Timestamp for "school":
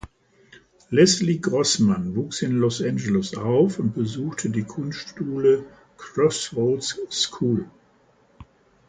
7.11-7.69